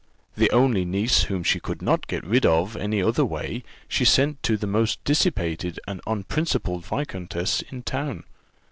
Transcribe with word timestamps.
The 0.35 0.49
only 0.49 0.83
niece 0.83 1.25
whom 1.25 1.43
she 1.43 1.59
could 1.59 1.79
not 1.79 2.07
get 2.07 2.25
rid 2.25 2.43
of 2.43 2.75
any 2.75 3.03
other 3.03 3.23
way, 3.23 3.63
she 3.87 4.03
sent 4.03 4.41
to 4.41 4.57
the 4.57 4.65
most 4.65 4.97
dissipated 5.03 5.79
and 5.87 6.01
unprincipled 6.07 6.83
viscountess 6.87 7.61
in 7.69 7.83
town. 7.83 8.23